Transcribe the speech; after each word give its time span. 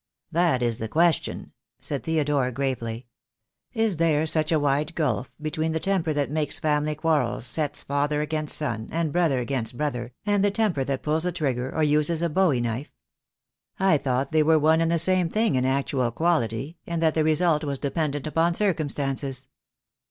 "That 0.31 0.63
is 0.63 0.79
the 0.79 0.87
question," 0.87 1.51
said 1.79 2.01
Theodore 2.01 2.49
gravely. 2.49 3.05
"Is 3.71 3.97
there 3.97 4.25
such 4.25 4.51
a 4.51 4.57
wide 4.59 4.95
gulf 4.95 5.31
between 5.39 5.73
the 5.73 5.79
temper 5.79 6.11
that 6.11 6.31
makes 6.31 6.57
family 6.57 6.95
quarrels, 6.95 7.45
sets 7.45 7.83
father 7.83 8.19
against 8.19 8.57
son, 8.57 8.89
and 8.91 9.11
brother 9.13 9.37
against 9.39 9.77
brother, 9.77 10.11
and 10.25 10.43
the 10.43 10.49
temper 10.49 10.83
that 10.85 11.03
pulls 11.03 11.23
a 11.23 11.31
trigger 11.31 11.69
or 11.71 11.83
uses 11.83 12.23
a 12.23 12.29
bowie 12.29 12.61
knife? 12.61 12.89
I 13.79 13.99
thought 13.99 14.31
they 14.31 14.41
were 14.41 14.57
one 14.57 14.81
and 14.81 14.89
the 14.89 14.97
same 14.97 15.29
thing 15.29 15.53
in 15.53 15.65
actual 15.65 16.09
quality, 16.09 16.79
and 16.87 16.99
that 17.03 17.13
the 17.13 17.23
result 17.23 17.63
was 17.63 17.77
dependent 17.77 18.25
upon 18.25 18.55
circumstances." 18.55 19.49